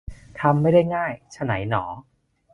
[0.39, 1.85] ทำไม่ได้ง่าย ไฉนหนอ